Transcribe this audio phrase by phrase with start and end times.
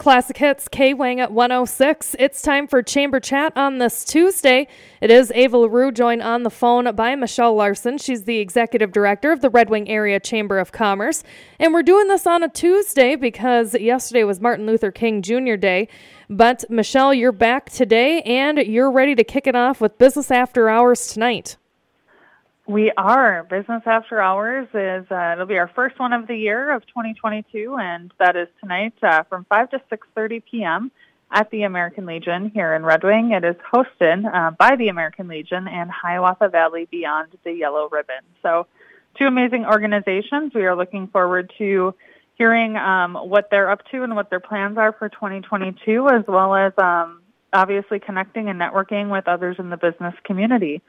[0.00, 2.16] Classic Hits K Wang at 106.
[2.18, 4.66] It's time for Chamber Chat on this Tuesday.
[5.02, 7.98] It is Ava LaRue joined on the phone by Michelle Larson.
[7.98, 11.22] She's the executive director of the Red Wing Area Chamber of Commerce.
[11.58, 15.56] And we're doing this on a Tuesday because yesterday was Martin Luther King Jr.
[15.56, 15.86] Day.
[16.30, 20.70] But Michelle, you're back today and you're ready to kick it off with Business After
[20.70, 21.58] Hours tonight.
[22.70, 23.42] We are.
[23.50, 27.76] Business After Hours is uh, it'll be our first one of the year of 2022,
[27.76, 30.92] and that is tonight uh, from 5 to 6:30 p.m.
[31.32, 33.32] at the American Legion here in Red Wing.
[33.32, 38.22] It is hosted uh, by the American Legion and Hiawatha Valley Beyond the Yellow Ribbon.
[38.40, 38.68] So,
[39.18, 40.52] two amazing organizations.
[40.54, 41.92] We are looking forward to
[42.36, 46.54] hearing um, what they're up to and what their plans are for 2022, as well
[46.54, 47.20] as um,
[47.52, 50.80] obviously connecting and networking with others in the business community.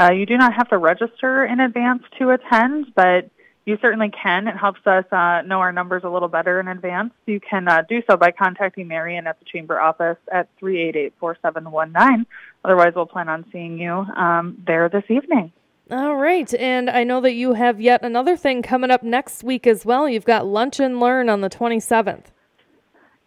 [0.00, 3.28] Uh, you do not have to register in advance to attend, but
[3.66, 4.48] you certainly can.
[4.48, 7.12] It helps us uh, know our numbers a little better in advance.
[7.26, 12.24] You can uh, do so by contacting Marion at the Chamber office at 388-4719.
[12.64, 15.52] Otherwise, we'll plan on seeing you um, there this evening.
[15.90, 16.52] All right.
[16.54, 20.08] And I know that you have yet another thing coming up next week as well.
[20.08, 22.26] You've got Lunch and Learn on the 27th.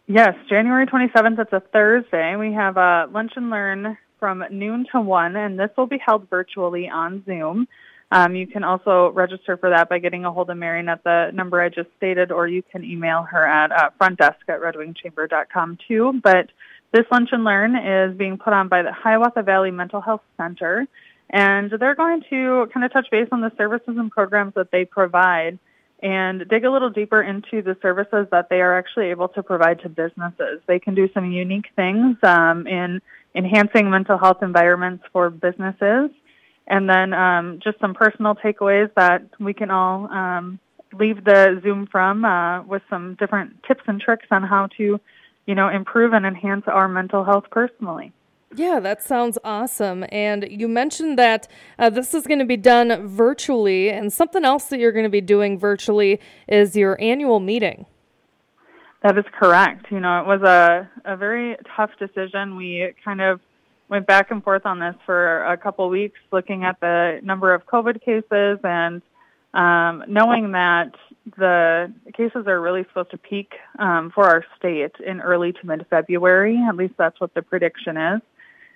[0.07, 1.39] Yes, January 27th.
[1.39, 2.35] It's a Thursday.
[2.35, 6.29] We have a Lunch and Learn from noon to 1, and this will be held
[6.29, 7.67] virtually on Zoom.
[8.09, 11.31] Um, you can also register for that by getting a hold of Marion at the
[11.33, 15.77] number I just stated, or you can email her at uh, front desk at redwingchamber.com
[15.89, 16.21] too.
[16.23, 16.51] But
[16.93, 20.87] this Lunch and Learn is being put on by the Hiawatha Valley Mental Health Center,
[21.29, 24.85] and they're going to kind of touch base on the services and programs that they
[24.85, 25.59] provide
[26.01, 29.81] and dig a little deeper into the services that they are actually able to provide
[29.81, 30.61] to businesses.
[30.65, 33.01] They can do some unique things um, in
[33.35, 36.11] enhancing mental health environments for businesses,
[36.67, 40.59] and then um, just some personal takeaways that we can all um,
[40.97, 44.99] leave the Zoom from uh, with some different tips and tricks on how to,
[45.45, 48.11] you know, improve and enhance our mental health personally.
[48.55, 50.05] Yeah, that sounds awesome.
[50.09, 51.47] And you mentioned that
[51.79, 55.09] uh, this is going to be done virtually, and something else that you're going to
[55.09, 57.87] be doing virtually is your annual meeting.
[59.03, 59.91] That is correct.
[59.91, 62.55] You know, it was a, a very tough decision.
[62.55, 63.41] We kind of
[63.89, 67.65] went back and forth on this for a couple weeks, looking at the number of
[67.65, 69.01] COVID cases and
[69.53, 70.95] um, knowing that
[71.37, 75.85] the cases are really supposed to peak um, for our state in early to mid
[75.89, 76.57] February.
[76.67, 78.21] At least that's what the prediction is.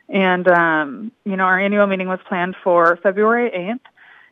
[0.09, 3.80] And, um, you know, our annual meeting was planned for February 8th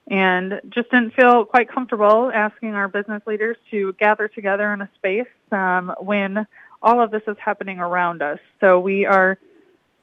[0.07, 4.89] and just didn't feel quite comfortable asking our business leaders to gather together in a
[4.95, 6.45] space um, when
[6.81, 8.39] all of this is happening around us.
[8.59, 9.39] So we are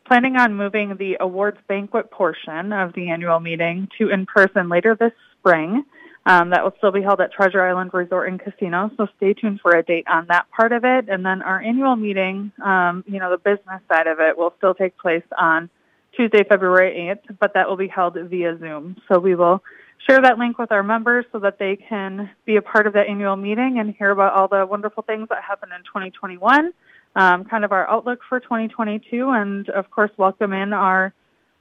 [0.04, 4.96] planning on moving the awards banquet portion of the annual meeting to in person later
[4.98, 5.84] this spring.
[6.24, 9.58] Um, that will still be held at Treasure Island Resort and Casino, so stay tuned
[9.60, 11.08] for a date on that part of it.
[11.08, 14.72] And then our annual meeting, um, you know, the business side of it will still
[14.72, 15.68] take place on
[16.16, 18.98] Tuesday, February 8th, but that will be held via Zoom.
[19.08, 19.64] So we will
[20.06, 23.06] share that link with our members so that they can be a part of that
[23.08, 26.72] annual meeting and hear about all the wonderful things that happened in 2021,
[27.16, 31.12] um, kind of our outlook for 2022, and of course welcome in our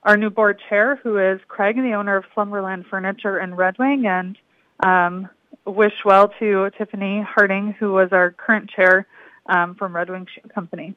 [0.04, 4.08] our new board chair, who is Craig, the owner of Slumberland Furniture in Red Wing,
[4.08, 4.36] and
[4.84, 5.30] um,
[5.66, 9.06] wish well to Tiffany Harding, who was our current chair
[9.46, 10.96] um, from Red Wing Company.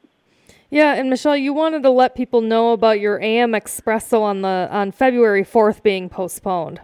[0.70, 4.68] Yeah, and Michelle, you wanted to let people know about your AM Espresso on the
[4.70, 6.80] on February 4th being postponed.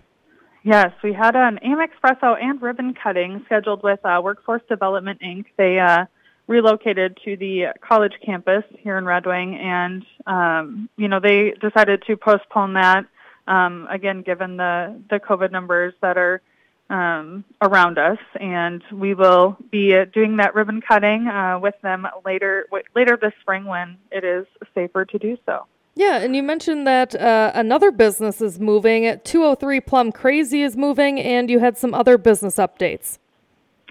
[0.62, 5.47] Yes, we had an AM Espresso and ribbon cutting scheduled with uh, Workforce Development Inc.
[5.56, 6.04] They uh,
[6.47, 12.03] relocated to the college campus here in Red Wing, and um, you know they decided
[12.09, 13.06] to postpone that
[13.50, 16.41] um, again, given the the COVID numbers that are
[16.88, 22.06] um, around us, and we will be uh, doing that ribbon cutting uh, with them
[22.25, 25.66] later w- later this spring when it is safer to do so.
[26.00, 29.21] Yeah, and you mentioned that uh, another business is moving.
[29.22, 33.19] 203 Plum Crazy is moving, and you had some other business updates.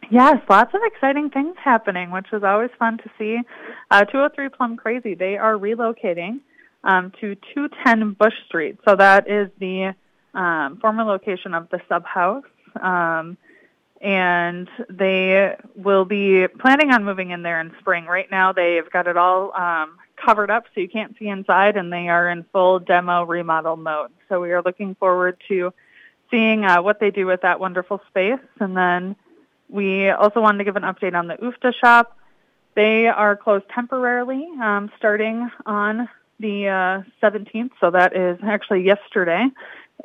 [0.10, 3.38] Yes, lots of exciting things happening, which is always fun to see.
[3.92, 6.40] Uh, 203 Plum Crazy, they are relocating
[6.84, 8.80] um, to 210 Bush Street.
[8.86, 9.94] So that is the
[10.34, 12.44] um, former location of the sub house.
[12.82, 13.38] Um,
[14.02, 18.06] and they will be planning on moving in there in spring.
[18.06, 21.92] Right now, they've got it all um, covered up so you can't see inside, and
[21.92, 24.12] they are in full demo remodel mode.
[24.28, 25.74] So we are looking forward to
[26.30, 28.46] seeing uh, what they do with that wonderful space.
[28.60, 29.16] And then
[29.70, 32.16] we also wanted to give an update on the Uffda shop.
[32.76, 36.08] They are closed temporarily um, starting on
[36.40, 39.48] the uh, 17th, so that is actually yesterday,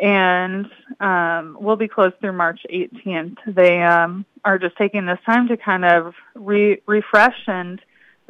[0.00, 0.66] and
[1.00, 3.36] um, will be closed through March 18th.
[3.46, 7.78] They um, are just taking this time to kind of re- refresh and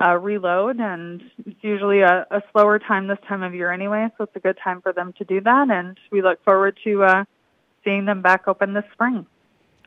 [0.02, 4.24] uh, reload, and it's usually a, a slower time this time of year anyway, so
[4.24, 7.24] it's a good time for them to do that, and we look forward to uh,
[7.84, 9.26] seeing them back open this spring.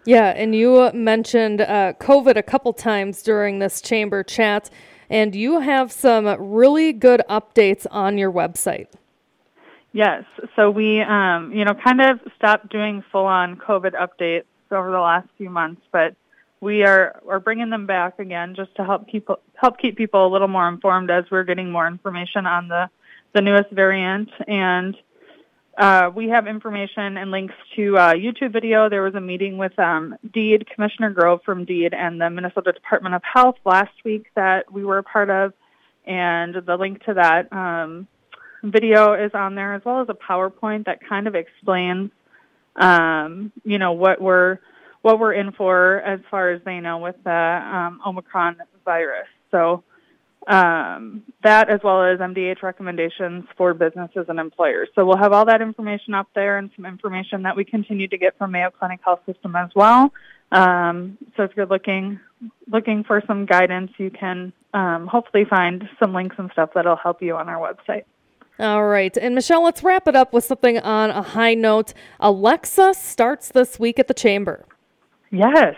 [0.05, 4.69] Yeah, and you mentioned uh, COVID a couple times during this chamber chat,
[5.09, 8.87] and you have some really good updates on your website.
[9.91, 10.23] Yes,
[10.55, 15.27] so we, um, you know, kind of stopped doing full-on COVID updates over the last
[15.37, 16.15] few months, but
[16.59, 20.31] we are are bringing them back again just to help people help keep people a
[20.31, 22.89] little more informed as we're getting more information on the
[23.33, 24.95] the newest variant and
[25.77, 28.89] uh, we have information and links to a YouTube video.
[28.89, 33.13] There was a meeting with um, DEED, Commissioner Grove from DEED, and the Minnesota Department
[33.13, 35.53] of Health last week that we were a part of,
[36.05, 38.07] and the link to that um,
[38.63, 42.09] video is on there, as well as a PowerPoint that kind of explains,
[42.75, 44.57] um, you know, what we're
[45.07, 49.27] what we're in for as far as they know with the um, Omicron virus.
[49.51, 49.85] So
[50.47, 54.89] um, that as well as MDH recommendations for businesses and employers.
[54.95, 58.17] So we'll have all that information up there and some information that we continue to
[58.17, 60.11] get from Mayo Clinic Health System as well.
[60.51, 62.19] Um, so if you're looking
[62.69, 67.21] looking for some guidance, you can um, hopefully find some links and stuff that'll help
[67.21, 68.03] you on our website.
[68.59, 69.15] All right.
[69.15, 71.93] And Michelle, let's wrap it up with something on a high note.
[72.19, 74.65] Alexa starts this week at the Chamber.
[75.31, 75.75] Yes.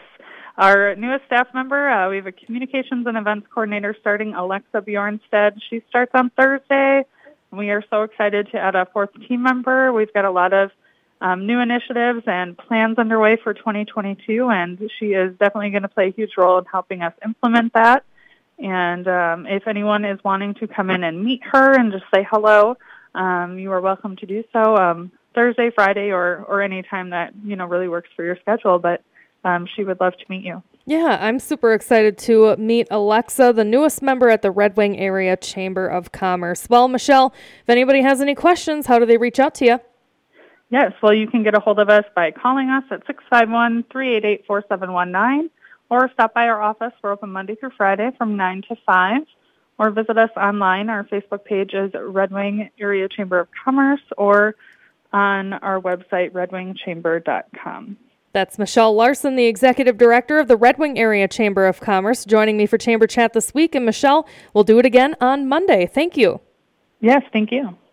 [0.57, 5.57] Our newest staff member, uh, we have a communications and events coordinator starting, Alexa Bjornstead.
[5.69, 7.05] She starts on Thursday.
[7.51, 9.93] We are so excited to add a fourth team member.
[9.93, 10.71] We've got a lot of
[11.21, 16.09] um, new initiatives and plans underway for 2022, and she is definitely going to play
[16.09, 18.03] a huge role in helping us implement that.
[18.59, 22.27] And um, if anyone is wanting to come in and meet her and just say
[22.29, 22.75] hello,
[23.15, 27.33] um, you are welcome to do so um, Thursday, Friday, or or any time that
[27.43, 28.77] you know really works for your schedule.
[28.77, 29.01] But
[29.43, 30.61] um, she would love to meet you.
[30.85, 35.37] Yeah, I'm super excited to meet Alexa, the newest member at the Red Wing Area
[35.37, 36.67] Chamber of Commerce.
[36.69, 39.79] Well, Michelle, if anybody has any questions, how do they reach out to you?
[40.71, 44.45] Yes, well, you can get a hold of us by calling us at 651 388
[44.45, 45.49] 4719
[45.89, 46.93] or stop by our office.
[47.03, 49.21] We're open Monday through Friday from 9 to 5
[49.79, 50.89] or visit us online.
[50.89, 54.55] Our Facebook page is Red Wing Area Chamber of Commerce or
[55.11, 57.97] on our website, redwingchamber.com.
[58.31, 62.57] That's Michelle Larson, the executive director of the Red Wing Area Chamber of Commerce, joining
[62.57, 63.73] me for Chamber Chat this week.
[63.73, 65.87] And Michelle, we'll do it again on Monday.
[65.87, 66.39] Thank you.
[67.01, 67.75] Yes, thank you.